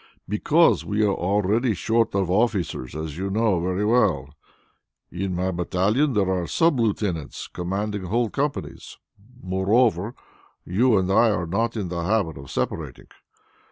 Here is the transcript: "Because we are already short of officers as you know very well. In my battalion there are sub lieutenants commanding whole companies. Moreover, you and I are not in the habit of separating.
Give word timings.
"Because 0.27 0.83
we 0.83 1.03
are 1.03 1.13
already 1.13 1.75
short 1.75 2.15
of 2.15 2.31
officers 2.31 2.95
as 2.95 3.19
you 3.19 3.29
know 3.29 3.59
very 3.59 3.85
well. 3.85 4.33
In 5.11 5.35
my 5.35 5.51
battalion 5.51 6.13
there 6.13 6.27
are 6.31 6.47
sub 6.47 6.79
lieutenants 6.79 7.47
commanding 7.47 8.05
whole 8.05 8.31
companies. 8.31 8.97
Moreover, 9.43 10.15
you 10.65 10.97
and 10.97 11.11
I 11.11 11.29
are 11.29 11.45
not 11.45 11.77
in 11.77 11.89
the 11.89 12.01
habit 12.01 12.35
of 12.39 12.49
separating. 12.49 13.09